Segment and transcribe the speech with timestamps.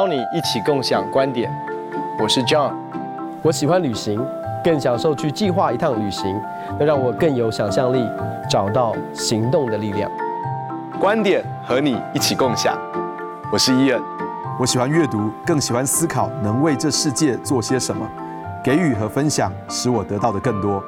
[0.00, 1.52] 邀你一起共享观点。
[2.18, 2.72] 我是 John，
[3.42, 4.18] 我喜欢旅行，
[4.64, 6.40] 更享受去计划一趟旅行，
[6.78, 8.08] 能让我更有想象力，
[8.48, 10.10] 找到行动的力量。
[10.98, 12.78] 观点和你一起共享。
[13.52, 14.00] 我是伊恩，
[14.58, 18.08] 我喜欢阅读，更喜欢思考，能为这世界做些什么，
[18.64, 20.82] 给予和分享，使我得到的更多。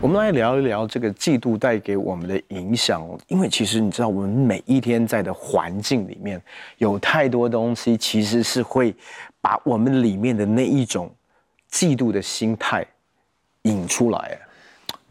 [0.00, 6.40] 我们来聊一聊这个嫉妒带给我们的影响，因为其实你知道，我们每一天在的环境里面，
[6.78, 8.94] 有太多东西其实是会
[9.40, 11.12] 把我们里面的那一种
[11.72, 12.86] 嫉妒的心态
[13.62, 14.38] 引出来。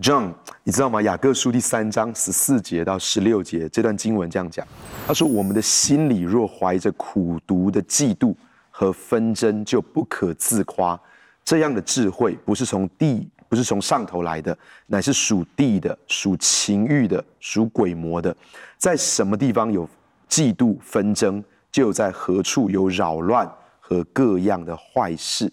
[0.02, 0.32] John，
[0.64, 1.02] 你知道吗？
[1.02, 4.66] 雅各书第三章十四节到十六节这段经文这样讲，
[5.06, 8.34] 他说：“我们的心里若怀着苦毒的嫉妒
[8.70, 10.98] 和纷争，就不可自夸。
[11.44, 18.36] 这样的智慧不是从地。”不是从上头来的，乃是属地的、属情欲的、属鬼魔的。
[18.78, 19.88] 在什么地方有
[20.30, 25.52] 嫉妒纷争，就在何处有扰乱和各样的坏事。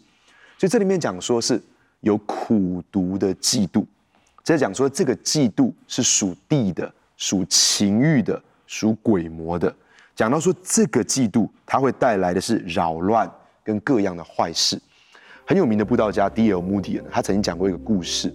[0.59, 1.63] 所以这里面讲说是
[2.01, 3.85] 有苦毒的嫉妒，
[4.43, 9.75] 在讲说这个嫉妒是属地的、属情欲的、属鬼魔的。
[10.15, 13.31] 讲到说这个嫉妒，它会带来的是扰乱
[13.63, 14.81] 跟各样的坏事。
[15.47, 16.59] 很有名的布道家 D.L.
[16.59, 18.33] Moody 呢，他曾经讲过一个故事。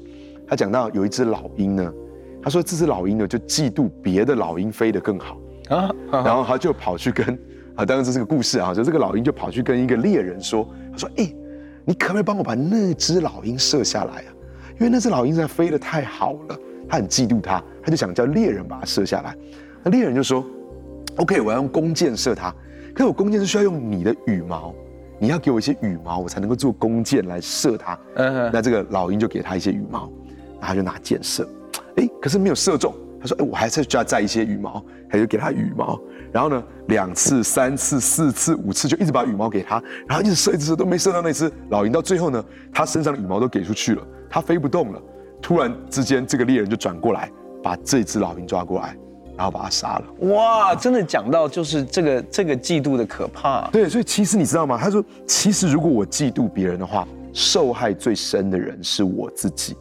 [0.47, 1.93] 他讲到有一只老鹰呢，
[2.41, 5.37] 他说这只老鹰呢就嫉妒别的老鹰飞得更好
[5.69, 7.27] 啊，然后他就跑去跟
[7.75, 11.31] 啊，当然这是个故事啊，就这个老鹰就跑去跟一个猎人说，他说：“哎，
[11.85, 14.33] 你可不可以帮我把那只老鹰射下来啊？
[14.79, 19.35] 因为那只老鹰在飞得太好了，他很嫉妒它，他就想叫猎人把它射下来。
[19.83, 20.43] 那猎人就说
[21.17, 22.49] ：OK，我要用弓箭射它，
[22.93, 24.73] 可是我弓箭是需要用你的羽毛。”
[25.19, 27.99] 你要给我一些羽毛，我才能够做弓箭来射它。
[28.15, 30.09] 嗯哼，那这个老鹰就给他一些羽毛，
[30.59, 31.47] 然后他就拿箭射，
[31.97, 32.93] 哎，可是没有射中。
[33.21, 35.99] 他说，哎，我还是需要再一些羽毛，他就给他羽毛。
[36.31, 41.91] 然后呢，两次、三次、四次、五次，就一直把羽毛给他，然后一直射，一直射，都没射到那只老鹰。
[41.91, 45.01] 到最后呢，他身上的羽毛都给出去了，他飞不动了。
[45.41, 47.29] 突然之间，这个猎人就转过来，
[47.61, 48.95] 把这只老鹰抓过来。
[49.39, 50.27] 然后把他杀了。
[50.33, 53.69] 哇，真的讲到就是这个这个嫉妒的可怕。
[53.71, 54.77] 对，所以其实你知道吗？
[54.77, 59.77] 他说，其实如果我嫉妒别人的话，受害最深的人是我自己。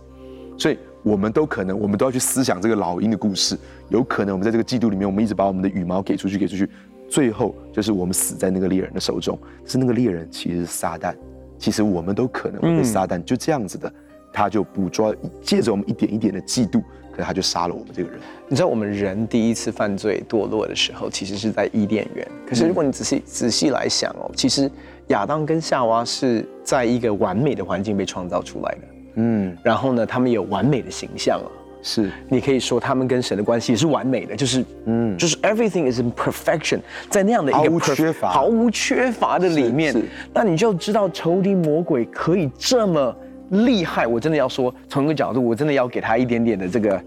[0.56, 3.58] 所以我们都可能，我们都要去思想这个老鹰的故事。
[3.88, 6.70] 有可能我们在这个嫉妒里面，我们一直把我们的羽毛给出去，给出去，
[7.10, 9.36] 最后就是我们死在那个猎人的手中。
[9.64, 11.16] 是那个猎人其实是撒旦，
[11.58, 13.92] 其实我们都可能会被撒旦就这样子的，
[14.32, 16.80] 他就捕捉，借着我们一点一点的嫉妒。
[17.24, 18.18] 他就杀了我们这个人。
[18.48, 22.26] 你知道，我们人第一次犯罪堕落的时候，其实是在伊甸园。
[22.46, 24.70] 可是，如果你仔细仔细来想哦，其实
[25.08, 28.80] 亚当跟夏娃是在一个完美的环境被创造出来的。
[29.16, 31.48] 嗯，然后呢，他们有完美的形象啊。
[31.80, 39.94] 是，你可以说他们跟神的关系是完美的，就是嗯，就是 everything is in perfection，在那样的一个毫无缺乏、毫无缺乏的里面，
[40.34, 43.16] 那你就知道仇敌魔鬼可以这么。
[43.50, 44.06] 厉害！
[44.06, 47.00] 我真的要说，从一个角度，我真的要给他一点点的这个，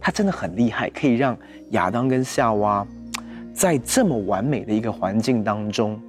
[0.00, 1.36] 他真的很厉害，可以让
[1.70, 2.86] 亚当跟夏娃
[3.52, 6.00] 在这么完美的一个环境当中，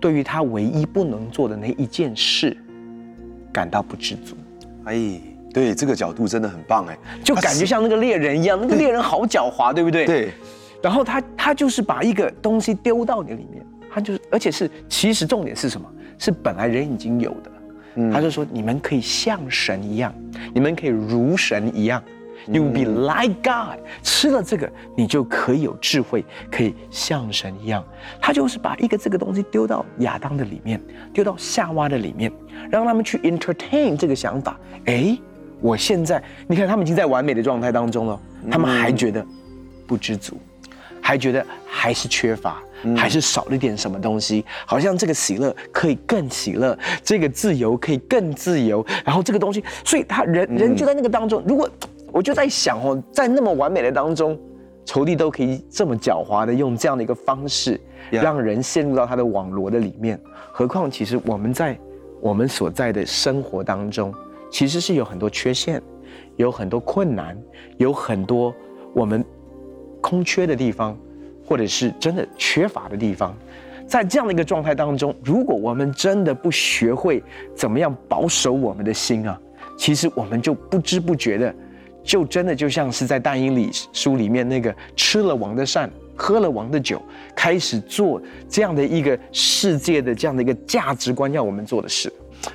[0.00, 2.56] 对于他唯一不能做的那一件事
[3.52, 4.36] 感到不知足。
[4.84, 5.20] 哎，
[5.52, 10.06] 对，这个角度真的很棒哎，就感觉像那个猎人一样，那个猎人好狡猾，对不对？
[10.06, 10.32] 对。
[10.82, 15.88] 然后他他就是把一个东西丢到你里面，他就是，而且是其实重点是什么？
[16.18, 17.50] 是本来人已经有的。
[18.12, 20.14] 他就说：“你们可以像神一样，
[20.54, 22.02] 你们可以如神一样
[22.46, 23.80] ，You will be like God。
[24.02, 27.84] 吃了这个，你就可以有智慧，可以像神一样。
[28.20, 30.80] 他就是把一个这个东西丢到亚当的里面，
[31.12, 32.30] 丢到夏娃的里面，
[32.70, 34.58] 让他们去 entertain 这个想法。
[34.84, 35.18] 哎，
[35.60, 38.20] 我现在你看，他们已经在完美的状态当中了，
[38.50, 39.26] 他们还觉得
[39.86, 40.38] 不知足，
[41.00, 42.62] 还觉得还是缺乏。”
[42.96, 51.42] 还是少了点什么东西，好像这个喜乐可以更喜乐，这个自由可以更自由，然后这个东西，所以他人人就在那个当中。
[51.46, 51.68] 如果
[52.12, 54.38] 我就在想哦，在那么完美的当中，
[54.84, 57.78] 仇敌都可以这么狡猾的用这样的一个方式，
[58.10, 60.18] 让人陷入到他的网罗的里面。
[60.52, 61.78] 何况其实我们在
[62.20, 64.14] 我们所在的生活当中，
[64.50, 65.82] 其实是有很多缺陷，
[66.36, 67.36] 有很多困难，
[67.76, 68.54] 有很多
[68.94, 69.24] 我们
[70.00, 70.96] 空缺的地方。
[71.48, 73.34] 或者是真的缺乏的地方，
[73.86, 77.24] 在这样的一个状态当中，如果我们真的不学会
[77.56, 79.40] 怎么样保守我们的心啊，
[79.78, 81.54] 其实我们就不知不觉的，
[82.04, 87.00] 就真的就像是在但以理书里面那个吃了王的膳，喝了王的酒，
[87.34, 92.12] 开始做这样的一个世界的这样的一个价值观要我们做的事。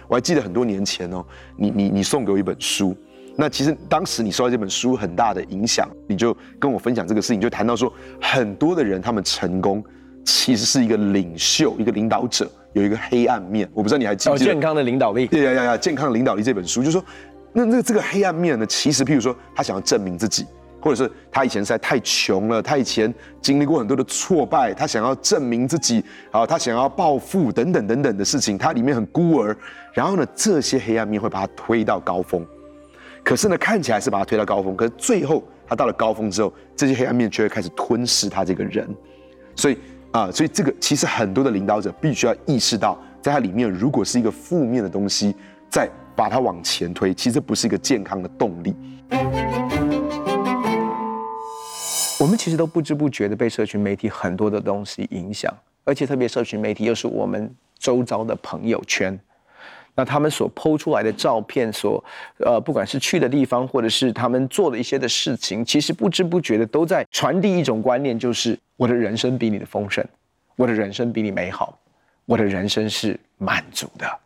[0.07, 1.25] 我还记得很多年前哦，
[1.57, 2.95] 你你你送给我一本书。
[3.35, 7.91] 那其实当时你受到这本书很大的影响，你就跟我分享这个事情，就谈到说
[8.21, 9.83] 很多的人他们成功
[10.25, 13.69] 其实是一个领袖，一个领导者有一个黑暗面。
[13.73, 15.27] 我不知道你还记不记得《健康的领导力》？
[15.29, 17.05] 对呀呀呀，《健康的领导力》这本书就是说，
[17.51, 20.45] 那那这个黑暗面呢，其实譬如说他想要证明自己。
[20.79, 29.55] 或者是他以前实在太穷了，他以前经历过很多的挫败，他想要证明自己，啊，他想要暴富等等等等的事情，他里面很孤儿，
[29.93, 32.45] 然后呢，这些黑暗面会把他推到高峰，
[33.23, 38.87] 可是呢，看起来是把他推到高峰，可是最后他到了高峰之后，这些黑暗面却会开始吞噬他这个人，
[39.55, 39.77] 所以
[40.11, 45.33] 啊，所以这个其实很多的领导者必须要意识到，在他里面如果是一个负面的东西，
[45.69, 48.75] 再把它往前推，其实不是一个健康的动力。
[52.19, 55.51] 我们其实都不知不觉的被社群媒体很多的东西影响，
[55.85, 59.17] 而且特别社群媒体又是我们周遭的朋友圈，
[59.95, 62.03] 那他们所剖出来的照片，所
[62.39, 70.03] 呃不管是去的地方，或者是他们做的一些的事情，其实不知不觉的都在传递一种观念，就是我的人生比你的丰盛，
[70.55, 71.77] 我的人生比你美好，
[72.25, 74.19] 我的人生是满足的。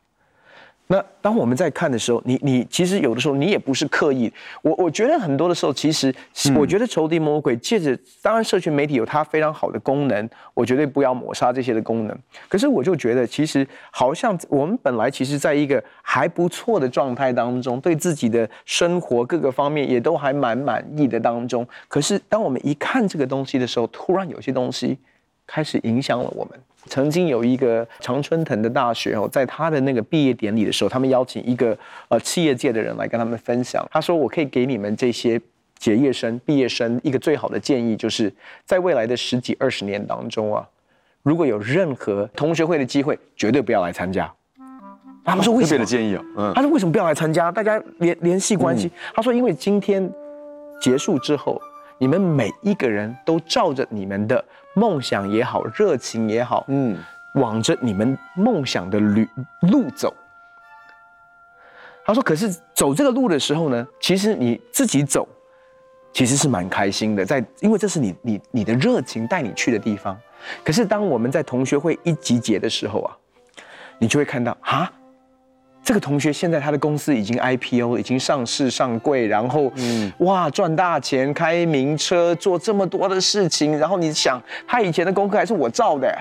[0.89, 4.31] 那当我们在看的时候，你你其实有的时候你也不是刻意。
[4.61, 6.13] 我我觉得很多的时候，其实
[6.55, 12.17] 我觉得仇敌魔鬼借着，当然社群媒体有它非常好的功能，我绝对不要抹杀这些的功能。
[12.47, 21.67] 可是我就觉得，其实好像我们本来其实在一个还不错的状态当中，对自己的生活各个方面也都还蛮满意的当中。
[21.89, 24.97] 可是当我们一看这个东西的时候，突然有些东西
[25.45, 26.57] 开始影响了我们。
[26.87, 33.87] 曾经有一个常春藤的大学哦，在他的那个毕业典礼的时候，他们邀请一个呃企业界的人来跟他们分享。
[33.91, 35.39] 他说：“我可以给你们这些
[35.77, 38.33] 结业生、毕业生一个最好的建议，就是
[38.65, 40.67] 在未来的十几二十年当中啊，
[41.21, 44.31] 如果有任何同学会的机会，绝对不要来参加。”
[45.23, 47.51] 他们说：“为什么？”特别的建议哦，嗯，他说：“为什么不要来参加？
[47.51, 50.09] 大家联联系关系。”他说：“因为今天
[50.81, 51.61] 结束之后，
[51.97, 54.43] 你们每一个人都照着你们的。”
[54.77, 56.95] 梦想也好，热情也好，嗯，
[57.33, 59.27] 往着你们梦想的旅
[59.61, 60.13] 路走。
[62.05, 65.27] 他说：“可是走这个路的时候呢，其实你自己走，
[66.13, 70.15] 其实是蛮开心的，在因为这是你你你的热情带你去的地方。
[70.63, 73.17] 可是当我们在同学会一集结的时候啊，
[73.97, 74.93] 你就会看到啊。”
[75.87, 84.37] 这个同学现在他的公司已经 IPO，已经上市上柜，然后，嗯，哇，赚大钱，开名车，做这么多的事情，然后你想，
[84.67, 86.13] 他以前的功课还是我造的，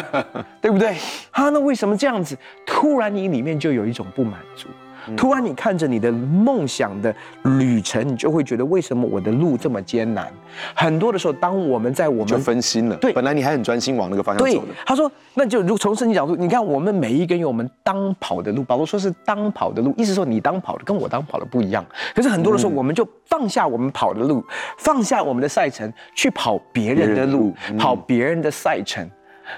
[0.62, 0.96] 对不对？
[1.32, 2.34] 啊，那为什么这样子？
[2.64, 4.68] 突然你里面就有一种不满足。
[5.16, 10.32] 突然，你看着你的梦想的旅程，你就会觉得为什么我的路这么艰难？
[10.74, 14.74] 很多的时候，当我们在我们就分心了，对，本来你还很专心往那个方向走的。
[14.84, 18.62] 他说，那就如从圣经角度，你看我们每一个人有我们当跑的路。
[18.62, 21.84] 保罗说是当跑的路，意思说你当跑的跟我当跑的不一样。
[22.14, 24.44] 可是很多的时候，我们就放下我们跑的路，
[24.78, 29.08] 放下我们的赛程，去跑别人的路，跑别人的赛程。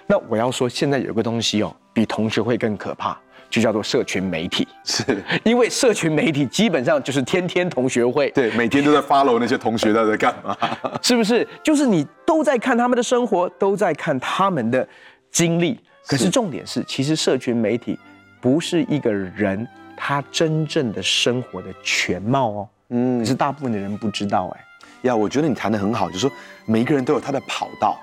[0.06, 3.18] 那我要说，现在有个东西哦，比同学会更可怕。
[3.52, 5.04] 就叫做社群媒体， 是
[5.44, 10.56] 因为社群媒体基本上就是天天同学会，对，每天都在 follow 那些同学在在干嘛，
[11.03, 11.46] 是不是？
[11.62, 14.88] 就是你都在看他们的生活，都在看他们的
[15.31, 15.79] 经历。
[16.06, 17.98] 可是重点是，其实社群媒体
[18.41, 22.69] 不是一个人他真正的生活的全貌哦。
[22.88, 24.65] 嗯，可是大部分的人不知道哎。
[25.03, 26.32] 呀，我觉得你谈的很好，就是说
[26.65, 28.00] 每一个人都有他的跑道。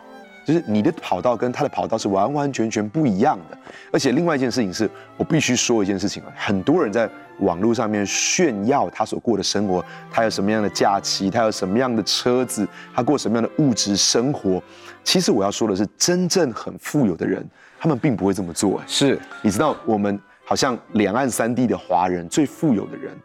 [0.49, 3.57] 就是你的跑道跟他的跑道是完完全全不一样的，
[3.91, 7.07] 而且另外一件事情是我必须说一件事情啊，很多人在
[7.41, 14.59] 网络上面炫耀他所过的生活，他有什么样的假期，他有什么样的车子，他过什么样的物质生活。
[15.03, 17.47] 其实我要说的是，真正很富有的人，
[17.79, 18.81] 他们并不会这么做。
[18.87, 23.15] 是，你知道我们好像两岸三地的华人最富有的人，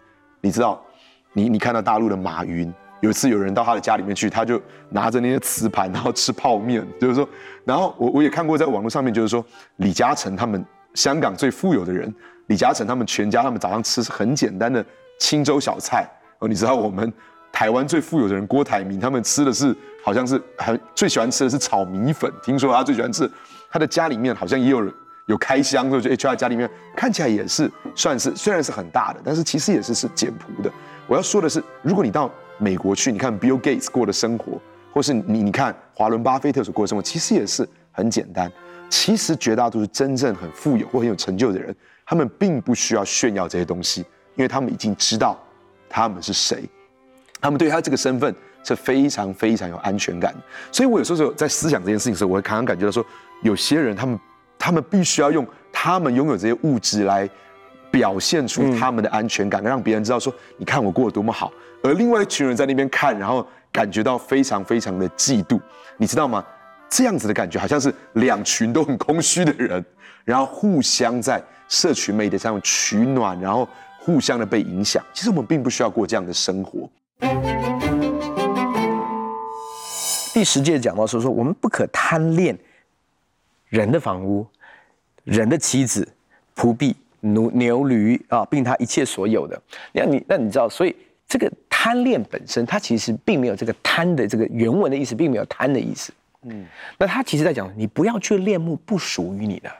[0.42, 0.78] 你知道，
[1.32, 2.70] 你你看到大陆的马云。
[3.00, 7.28] 有一次有人到他的家里面去，他就拿着那些瓷盘，然后吃泡面， 就是说，
[7.64, 9.44] 然后我我也看过在网络上面，就是说
[9.76, 12.12] 李嘉诚他们香港最富有的人，
[12.46, 14.84] 李嘉诚他们全家他们早上吃是很简单的
[15.18, 17.12] 清粥小菜哦，你知道我们
[17.52, 23.30] 台湾最富有的人郭台铭他们吃的是好像是很最喜欢吃的是炒米粉，听说他最喜欢吃，
[23.70, 24.92] 他的家里面好像也有人
[25.26, 30.70] 有开箱，就就他家里面看起来也是算是虽然是很大的，但是其实也是是简朴的。
[31.06, 34.61] 我要说的是，如果你到美国去，你看 Bill Gates 过的生活，
[34.92, 38.50] 或是你你看华伦巴菲特所过的生活，其实也是很简单。
[38.90, 41.75] 其实绝大多数真正很富有或很有成就的人，
[42.06, 44.02] 他们并不需要炫耀这些东西，
[44.37, 45.42] 因为他们已经知道
[45.88, 46.62] 他们是谁，
[47.40, 48.32] 他们对他这个身份
[48.62, 50.32] 是非常非常有安全感。
[50.70, 53.04] 所以我有时候在思想这件事情的时候，我会常常感觉到说，
[53.42, 54.20] 有些人他们
[54.58, 57.28] 他们必须要用他们拥有这些物质来
[57.94, 61.52] 表现出他们的安全感，让别人知道说，你看我过得多么好。
[61.80, 65.60] 而另外一群人在那边看，然后感觉到非常非常的嫉妒，
[65.96, 66.44] 你知道吗？
[66.90, 69.84] 这样子的感觉，好像是两群都很空虚的人，
[70.24, 73.68] 然后互相在社群媒体上取暖，然后
[74.00, 75.00] 互相的被影响。
[75.12, 76.90] 其实我们并不需要过这样的生活。
[80.32, 82.58] 第十届讲到说说，我们不可贪恋
[83.68, 84.44] 人的房屋、
[85.22, 86.08] 人的妻子、
[86.56, 89.60] 仆婢、牛牛驴啊，并他一切所有的。
[89.92, 90.94] 那你那你知道，所以
[91.26, 96.12] 这个贪恋本身，它其实并没有这个贪的这个原文的意思，并没有贪的意思。
[96.42, 96.66] 嗯，
[96.98, 99.70] 那他其实在讲，你不要去恋慕不属于你的，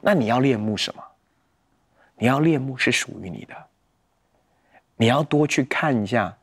[0.00, 1.02] 那你要恋慕什么？
[2.16, 3.54] 你要恋慕是属于你的，
[4.96, 6.36] 你要多去看一下，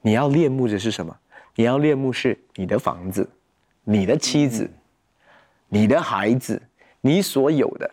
[0.00, 1.16] 你要恋慕的是什么？
[1.56, 3.28] 你要恋慕是你的房子、
[3.84, 4.70] 你的妻子、
[5.68, 6.60] 你的孩子、
[7.00, 7.90] 你所有的，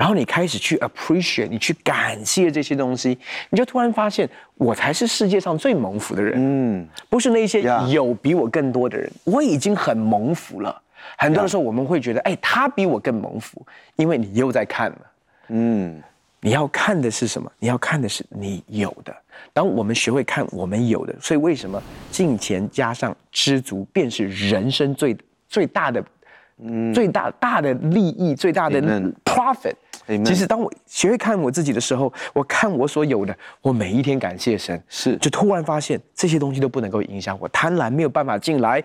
[0.00, 3.18] 然后你开始去 appreciate，你去感谢这些东西，
[3.50, 6.36] 你就突然发现，我才是世界上最蒙福的人。
[6.38, 10.80] 嗯，不是那些有比我更多的人，我已经很蒙福了。
[11.18, 13.60] 很多的时候我们会觉得，哎，他比我更蒙福，
[13.96, 14.98] 因为你又在看了。
[15.48, 16.02] 嗯。
[16.42, 17.52] 你要看的是什么？
[17.58, 19.14] 你要看的是你有的。
[19.52, 25.14] 当我们学会看我们有的，所以为什么金钱加上知足，便是人生最
[25.46, 26.02] 最大的，
[26.62, 28.80] 嗯，最大大的利益，最大的
[29.22, 29.74] profit。
[30.24, 38.82] 其实当我学会看我自己的时候，我看我所有的，我每一天感谢神，是就突然发现这些东西都不能够影响我，贪婪没有办法进来，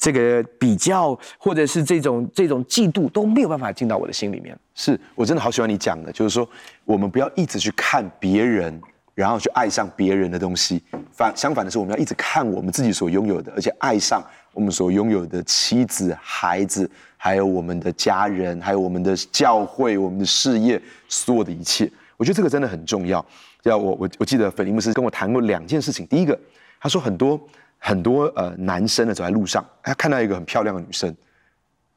[0.00, 4.58] 这个比较或者是这种这种嫉妒都没有办法进到我的心里面。
[4.74, 6.48] 是我真的好喜欢你讲的，就是说
[6.84, 8.80] 我们不要一直去看别人，
[9.14, 10.82] 然后去爱上别人的东西，
[11.12, 14.22] 反相反的是我们要一直看我们自己所拥有的，而且爱上
[14.56, 16.90] 我们所拥有的妻子、孩子。
[17.18, 23.24] 还有我们的家人，还有我们的教会，我们的事业，所有的一切，我觉得这个真的很重要。
[23.64, 26.06] 要我我我记得斐理牧师跟我谈过两件事情。
[26.06, 26.38] 第一个，
[26.78, 27.40] 他说很多
[27.78, 31.12] 很多呃男生呢走在路上，他看到一个很漂亮的女生，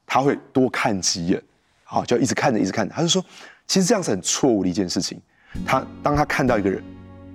[0.04, 1.40] 他会多看几眼，
[1.84, 2.92] 好，就一直看着一直看着。
[2.92, 3.24] 他就说，
[3.68, 5.20] 其实这样是很错误的一件事情。
[5.64, 6.82] 他当他看到一个人，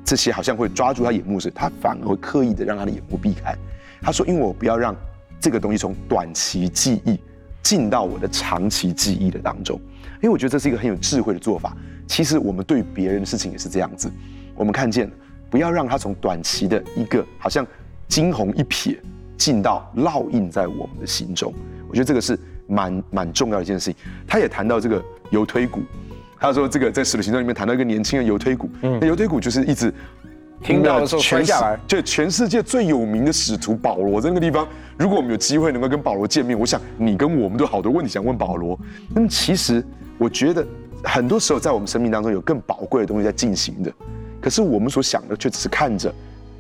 [0.04, 3.56] 这些好像会抓住他眼目时，他反而会刻意的让他的眼目避开。
[4.02, 4.94] 他说，因为我不要让
[5.40, 7.20] 这个东西从短期记忆。
[7.64, 9.76] 进到我的长期记忆的当中，
[10.22, 11.76] 因为我觉得这是一个很有智慧的做法。
[12.06, 14.08] 其实我们对别人的事情也是这样子，
[14.54, 15.10] 我们看见，
[15.50, 17.66] 不要让他从短期的一个好像
[18.08, 19.00] 惊鸿一瞥，
[19.36, 21.52] 进到烙印在我们的心中。
[21.90, 22.38] 我觉得这个是
[22.68, 23.96] 蛮蛮重要的一件事情。
[24.28, 25.82] 他也谈到这个有推股，
[26.40, 29.92] 他说这个在使徒行传里面谈到一个年轻的犹推股，那犹推股就是一直。
[30.66, 34.68] 听到的时候摔下来，就全世界最有名的使徒保罗在那个地方。
[34.98, 38.78] 如果我们有机会能够跟保罗见面，我想你跟我们都有好多问题想问保罗。
[39.14, 39.86] 那么其实
[40.18, 40.66] 我觉得
[41.04, 43.94] 很多时候在我们生命当中有更宝贵的东西在进行的，
[44.42, 46.12] 可是我们所想的却只是看着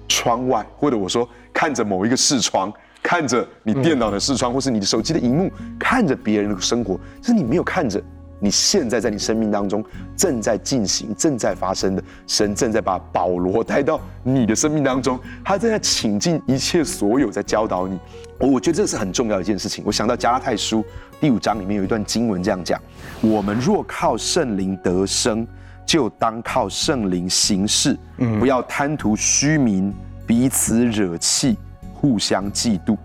[0.08, 2.72] 窗外，或者我说看着某一个视窗，
[3.02, 8.00] 看着你电脑的视窗，或是你的手机的荧幕，看着别人的生活，就是你没有看着。
[8.40, 9.84] 你现在在你生命当中
[10.16, 18.00] 正在进行、正在发生的，神正在把保罗带到你的生命当中，他正在倾尽一切所有在教导你。
[18.38, 19.84] 我觉得这是很重要的一件事情。
[19.88, 20.84] 我想到加拉太书
[21.22, 22.80] 第五章里面有一段经文这样讲：
[23.22, 25.48] 我们若靠圣灵得生，
[25.86, 27.98] 就当靠圣灵行事，
[28.40, 29.94] 不要贪图虚名，
[30.28, 31.58] 彼此惹气，
[31.94, 32.98] 互相嫉妒。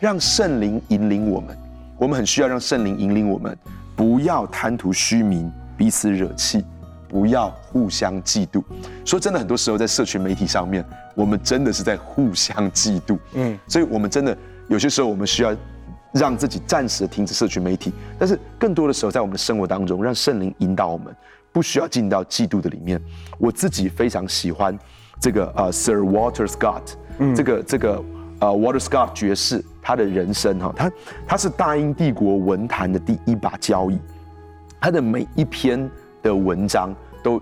[0.00, 1.56] 让圣灵引领我们，
[1.98, 3.56] 我们很需要让圣灵引领我们。
[3.96, 6.64] 不要贪图虚名，彼此惹气，
[7.08, 8.62] 不要互相嫉妒。
[9.04, 10.84] 说真的，很多时候在社群媒体上面，
[11.14, 13.18] 我们真的是在互相嫉妒。
[13.34, 14.36] 嗯，所以我们真的
[14.68, 15.54] 有些时候，我们需要
[16.12, 17.92] 让自己暂时的停止社群媒体。
[18.18, 21.14] 但是更多的时候，在我们的生活当中，让圣灵引导我们，
[21.52, 23.00] 不需要进到嫉妒的里面。
[23.38, 24.76] 我自己非常喜欢
[25.20, 26.82] 这个呃，Sir Walter Scott，
[27.18, 28.02] 嗯，这个这个。
[28.44, 30.92] 呃，Walter Scott 爵士，他的人生哈，他
[31.26, 33.98] 他是大英帝国文坛的第一把交椅，
[34.78, 35.90] 他的每一篇
[36.22, 37.40] 的文章都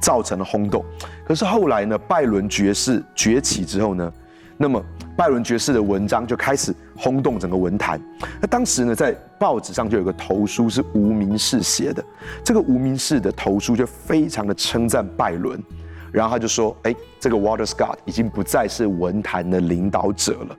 [0.00, 0.84] 造成了轰动。
[1.24, 4.12] 可是后来呢，拜伦爵士崛起之后呢，
[4.56, 4.82] 那么
[5.16, 8.00] 拜伦爵士的文章就开始轰动整个文坛。
[8.40, 12.04] 那当时呢，在报纸上就有个投书是无名氏写的，
[12.42, 15.62] 这个无名氏的投书就非常的称赞拜伦。
[16.12, 20.56] 然后他就说：“哎，这个 Walter Scott 已经不再是文坛的领导者了。”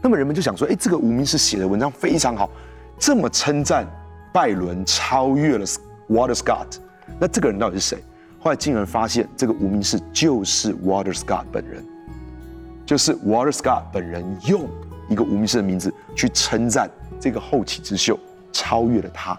[0.00, 2.48] 那么人们就想说：“哎，这个无名氏写的文章非常好，
[2.98, 3.86] 这么称赞
[4.32, 5.66] 拜伦超越了
[6.08, 6.78] Walter Scott，
[7.20, 7.98] 那这个人到底是谁？”
[8.38, 11.84] 后来竟然发现，这个无名氏就是 Walter Scott 本人，
[12.84, 14.68] 就是 Walter Scott 本人用
[15.08, 16.90] 一个无名氏的名字去称赞
[17.20, 18.18] 这个后起之秀
[18.52, 19.38] 超越了他。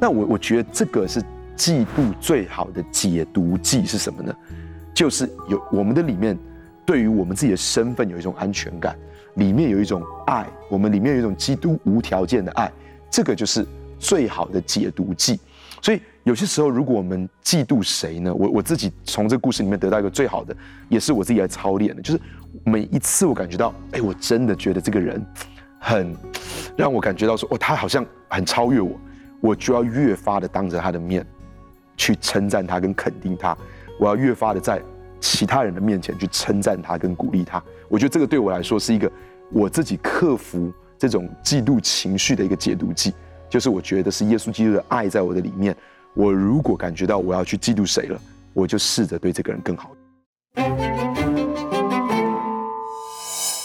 [0.00, 1.22] 那我我觉得这个是
[1.56, 4.34] 嫉妒最好的解毒剂是什么呢？
[4.94, 6.38] 就是有我们的里面，
[6.86, 8.96] 对于我们自己的身份有一种安全感，
[9.34, 12.70] 里面有一种爱，我们里面有一种基督无条件的爱，
[13.10, 13.66] 这个就是
[13.98, 15.40] 最好的解毒剂。
[15.82, 18.32] 所以有些时候，如果我们嫉妒谁呢？
[18.32, 20.56] 我我自己从这个故事里面得到一个最好的，
[20.88, 22.20] 也是我自己来操练的，就是
[22.64, 25.22] 每一次我感觉到，哎，我真的觉得这个人
[25.78, 26.16] 很
[26.74, 28.98] 让我感觉到说，哦，他好像很超越我，
[29.42, 31.26] 我就要越发的当着他的面
[31.98, 33.54] 去称赞他跟肯定他，
[33.98, 34.80] 我要越发的在
[35.20, 37.62] 其他人的面前去称赞他跟鼓励他。
[37.88, 39.10] 我觉得这个对我来说是一个
[39.52, 43.14] 我自己克服这种嫉妒情绪的一个解毒剂。
[43.48, 45.76] 就是我觉得是耶稣基督的爱在我的里面。
[46.14, 48.20] 我如果感觉到我要去嫉妒谁了，
[48.52, 49.90] 我就试着对这个人更好。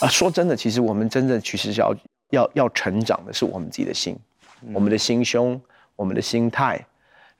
[0.01, 1.95] 啊，说真的，其实我们真正其实是要
[2.31, 4.17] 要要成长的是我们自己的心，
[4.73, 5.59] 我们的心胸，
[5.95, 6.83] 我们的心态，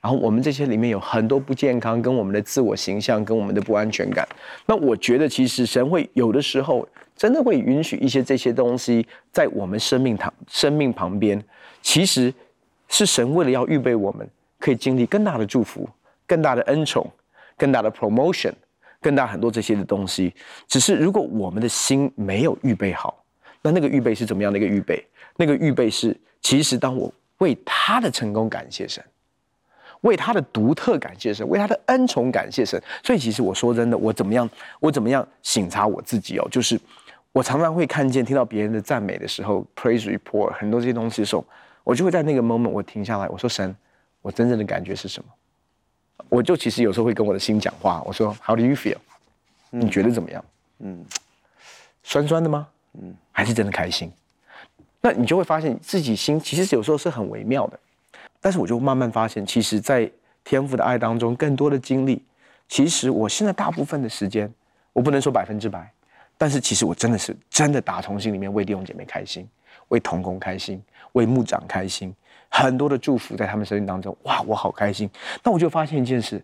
[0.00, 4.26] 然后我们这些里面有很多不健康，跟我们的自我形象，跟我们的不安全感。
[4.66, 11.42] 那我觉得其实神会有的时候真的会允许一些这些东西在我们生命旁生命旁边。
[11.82, 12.32] 其实，
[12.88, 14.28] 是神为了要预备我们，
[14.58, 15.88] 可以经历更大的祝福、
[16.26, 17.06] 更大的恩宠、
[17.56, 18.52] 更大的 promotion、
[19.00, 20.32] 更大很多这些的东西。
[20.66, 23.22] 只是如果我们的心没有预备好，
[23.62, 25.04] 那那个预备是怎么样的一个预备？
[25.36, 29.02] 那个预备是，其实当我为他的成功感谢神，
[30.02, 32.80] 为他的独特感谢神，为他的恩宠感谢神。
[33.04, 36.80] 所以，其实我说真的，我怎么样，我怎么样省察我自己哦，就是
[37.32, 41.44] 我常常会看见、听到别人的赞美的时候，praise report 很多这些东西的时候。
[41.82, 43.74] 我就会在那个 moment，我停下来，我说神，
[44.20, 45.28] 我真正的感觉是什么？
[46.28, 48.98] 我就其实有时候会跟我的心讲话，我说 How do you feel？
[49.70, 50.44] 你觉得怎么样？
[50.80, 51.04] 嗯，
[52.02, 52.68] 酸酸的吗？
[53.00, 54.12] 嗯，还是真的开心？
[55.00, 57.80] 那你就会发现自己心其实有时候是很微妙的，
[58.40, 60.10] 但是我就慢慢发现，其实，在
[60.44, 62.24] 天赋的爱当中，更多的经历，
[62.68, 64.52] 其实我现在大部分的时间，
[64.92, 65.92] 我不能说百分之百，
[66.38, 69.48] 但是其实我真的是真的打从心里面为弟兄姐妹开心。
[69.88, 70.80] 为同工开心，
[71.12, 72.14] 为牧长开心，
[72.48, 75.10] 很多的祝福在他们生命当中，哇，我好开心。
[75.42, 76.40] 那我就发现一件事，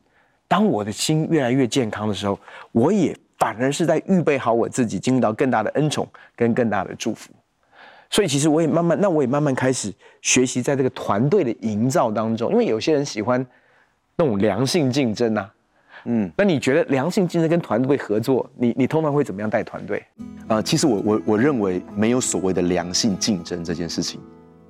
[0.49, 2.37] 当我的心越来越健康的时候，
[2.73, 7.31] 我也反而是在预备好我自己，经历到更大的恩宠跟更大的祝福。
[8.11, 9.93] 所以其实我也慢慢，那我也慢慢开始
[10.23, 13.45] 学习在这个团队的营造当中，因为有些人喜欢
[14.17, 15.53] 那种良性竞争啊。
[16.09, 20.05] 嗯，那你觉得良性竞争跟团队合作，你你通常会怎么样带团队？
[20.47, 24.21] 呃，其实我我我认为没有所谓的良性竞争这件事情，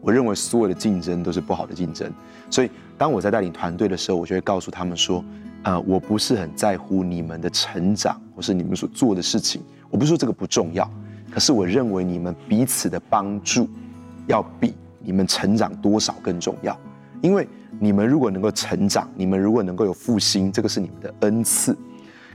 [0.01, 2.11] 我认为所有的竞争都是不好的竞争。
[2.49, 5.23] 所以当我在带领团队的时候，我就会告诉他们说，
[5.65, 10.91] 呃，我不是很在乎你们的成长或是你们所做的事情，我不是说这个不重要，
[11.31, 13.69] 可是我认为你们彼此的帮助
[14.27, 16.79] 要比你们成长多少更重要，
[17.23, 17.47] 因为。
[17.79, 21.77] 你们如果能够成长，你们如果能够有复兴，这个是你们的恩赐。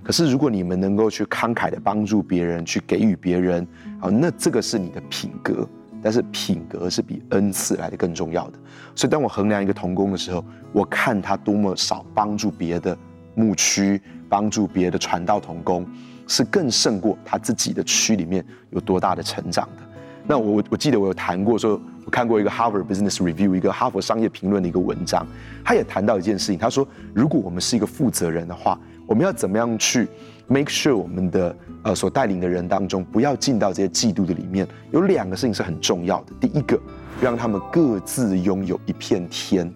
[0.04, 3.68] 可是如果你们能够去慷慨的帮助别人，去给予别人，
[4.00, 5.68] 啊，那这个是你的品格。
[6.00, 8.60] 但是品格是比恩赐来的更重要的。
[8.94, 12.96] 所以当我衡量一个同工的时候，我看他多么少帮助别的
[13.34, 14.00] 牧区，
[14.30, 15.88] 帮助别的传道同工，
[16.28, 19.84] 是更胜过他自己的区里面有多大的成长的。
[20.28, 21.80] 那我我记得我有谈过说。
[22.04, 25.24] 我看过一个 Harvard Business Review，一个哈佛商业评论的一个文章，
[25.64, 26.58] 他也谈到一件事情。
[26.58, 30.08] 他说，如果我们是一个负责人的话，我们要怎么样去
[30.48, 34.68] make sure 我们的呃所带领的人当中不要进到这些嫉妒的里面？
[34.90, 36.34] 有两个事情是很重要的。
[36.40, 36.78] 第一个，
[37.22, 39.72] 让他们各自拥有一片天，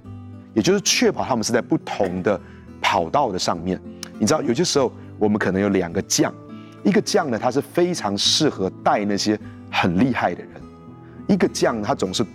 [0.55, 2.41] 也就是确保他们是在不同的
[2.81, 3.79] 跑道的上面。
[4.17, 6.33] 你知道，有些时候我们可能有两个将，
[6.83, 9.39] 一个将呢，他是非常适合带那些
[9.71, 10.51] 很厉害的人。
[11.27, 12.25] 一个将，他总是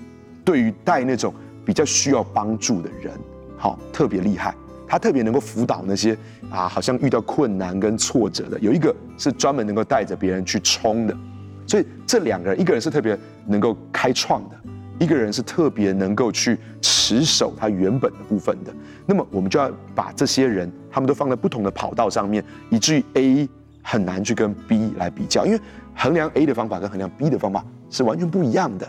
[0.44, 1.32] 对于带那种
[1.64, 3.12] 比较需要帮助的人，
[3.56, 4.54] 好特别厉害。
[4.88, 6.18] 他特别能够辅导那些
[6.50, 8.58] 啊，好像遇到困难跟挫折的。
[8.58, 11.16] 有一个是专门能够带着别人去冲的。
[11.64, 13.16] 所以这两个人，一个人是特别
[13.46, 14.56] 能够开创的，
[15.00, 18.72] 一个人是特别能够去持守他原本的部分的。
[19.06, 23.48] 那么我们就要把这些人，他们都放在不同的跑道上面，以至于 A
[23.82, 25.60] 很难去跟 B 来比较，因为
[25.96, 27.64] 衡量 A 的方法跟衡量 B 的方法。
[27.92, 28.88] 是完全不一样的。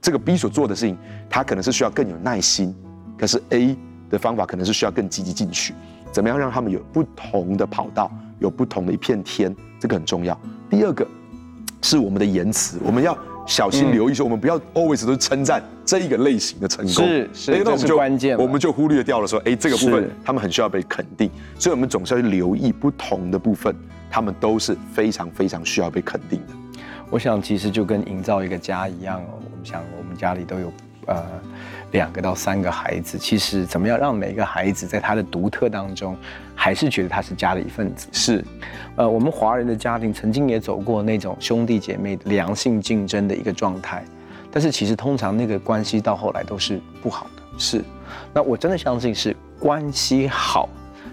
[0.00, 0.96] 这个 B 所做的事情，
[1.28, 2.74] 他可能是需要更有耐心，
[3.18, 3.76] 可是 A
[4.08, 5.74] 的方法可能是需要更积极进取。
[6.10, 10.40] 怎么样让他们有不同的跑道，有不同的一片天，这个很重要。
[10.70, 11.06] 第二个
[11.82, 13.14] 是我们的言辞，我们要
[13.46, 23.74] 小心留意，说我们不要 always 都是称赞这一个类型的成功，是是，那我们就关键，我们就忽略掉了说，哎，这个部分他们很需要被肯定，所以我们总是要去留意不同的部分，
[24.10, 26.54] 他们都是非常非常需要被肯定的。
[27.10, 29.26] 我想，其实就跟营造一个家一样哦。
[29.34, 30.72] 我们想，我们家里都有
[31.06, 31.22] 呃
[31.94, 33.16] 两个到三个孩子。
[33.16, 36.16] 其实，怎么样让每个孩子在他的独特当中，
[36.54, 38.08] 还是觉得他是家的一份子？
[38.12, 38.44] 是，
[38.96, 44.04] 呃，我们华人的家庭曾经也走过那种兄弟姐妹良性竞争的一个状态，
[44.50, 47.42] 但是其实通常那个关系到后来都是不好的。
[47.56, 47.84] 是，
[48.32, 50.68] 那我真的相信是关系好，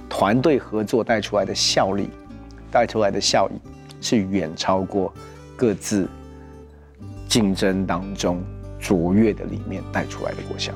[0.10, 2.10] 团队合作带出来的效力，
[2.72, 3.54] 带出来的效益
[4.02, 5.14] 是远超过
[5.56, 6.10] 各自
[7.28, 8.44] 竞争当中
[8.82, 10.74] 卓越的里面带出来的果效。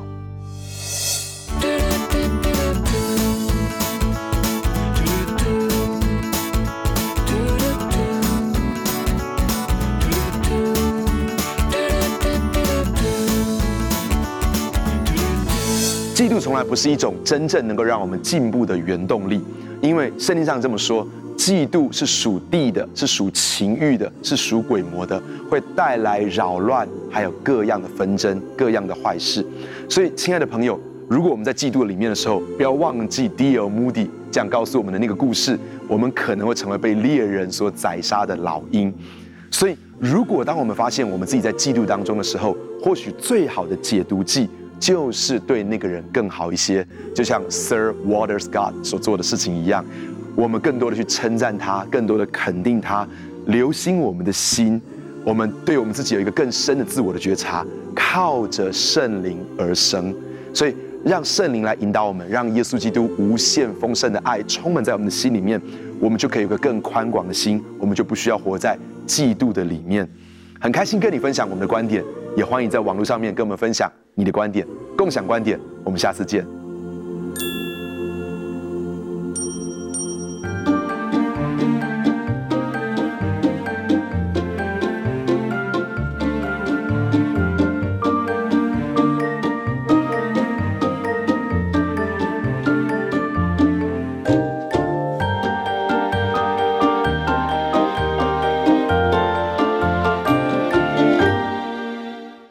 [16.13, 19.43] 嫉妒从来不是一种真正能够让我们进步的原动力，
[19.81, 21.05] 因为圣经上这么说，
[21.37, 29.45] 嫉妒是属地的，是属情欲的，是属鬼魔的，会带来扰乱，还有各样的纷争、各样的坏事。
[29.89, 38.93] 所以，亲爱的朋友，如果我们在嫉妒里面的时候，不要忘记 d e a l Moody 这样告诉我们的那个故事，我们可能会成为被猎人所宰杀的老鹰。
[39.51, 44.49] 所以，如果当我们发现我们自己在嫉妒当中的时候，或许最好的解毒剂。
[44.77, 49.83] 就是对那个人更好一些，就像 Sir Walter Scott 所做的事情一样，
[50.35, 53.07] 我们更多的去称赞他，更多的肯定他，
[53.47, 54.81] 留心我们的心，
[55.23, 60.13] 我们对我们自己有一个更深的自我的觉察，靠着圣灵而生，
[60.53, 65.61] 所以让圣灵来引导我们，让耶稣基督无限丰盛的爱充满在我们的心里面，
[65.99, 70.07] 我们就可以有个更宽广的心，我们就不需要活在嫉妒的里面。
[70.59, 72.03] 很开心跟你分享我们的观点，
[72.35, 73.91] 也欢迎在网络上面跟我们分享。
[74.15, 74.65] 你的观点，
[74.97, 76.54] 共享观点，我们下次见。